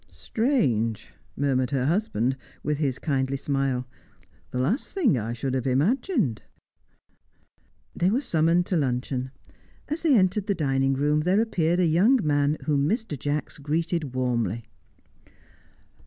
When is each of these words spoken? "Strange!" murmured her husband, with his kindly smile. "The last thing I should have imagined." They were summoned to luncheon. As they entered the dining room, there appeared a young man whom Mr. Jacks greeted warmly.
"Strange!" 0.09 1.13
murmured 1.37 1.69
her 1.69 1.85
husband, 1.85 2.35
with 2.63 2.79
his 2.79 2.97
kindly 2.97 3.37
smile. 3.37 3.85
"The 4.49 4.57
last 4.57 4.89
thing 4.91 5.15
I 5.15 5.33
should 5.33 5.53
have 5.53 5.67
imagined." 5.67 6.41
They 7.95 8.09
were 8.09 8.21
summoned 8.21 8.65
to 8.65 8.75
luncheon. 8.75 9.29
As 9.89 10.01
they 10.01 10.15
entered 10.17 10.47
the 10.47 10.55
dining 10.55 10.93
room, 10.95 11.19
there 11.19 11.39
appeared 11.39 11.79
a 11.79 11.85
young 11.85 12.17
man 12.25 12.57
whom 12.63 12.89
Mr. 12.89 13.15
Jacks 13.15 13.59
greeted 13.59 14.15
warmly. 14.15 14.65